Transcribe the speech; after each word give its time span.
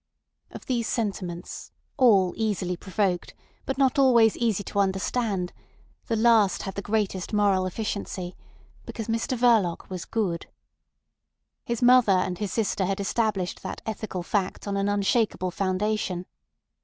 Of 0.49 0.65
these 0.65 0.87
sentiments, 0.87 1.71
all 1.95 2.33
easily 2.35 2.75
provoked, 2.75 3.35
but 3.67 3.77
not 3.77 3.99
always 3.99 4.35
easy 4.35 4.63
to 4.63 4.79
understand, 4.79 5.53
the 6.07 6.15
last 6.15 6.63
had 6.63 6.73
the 6.73 6.81
greatest 6.81 7.33
moral 7.33 7.67
efficiency—because 7.67 9.07
Mr 9.07 9.37
Verloc 9.37 9.91
was 9.91 10.05
good. 10.05 10.47
His 11.65 11.83
mother 11.83 12.13
and 12.13 12.39
his 12.39 12.51
sister 12.51 12.85
had 12.87 12.99
established 12.99 13.61
that 13.61 13.83
ethical 13.85 14.23
fact 14.23 14.67
on 14.67 14.75
an 14.75 14.89
unshakable 14.89 15.51
foundation. 15.51 16.25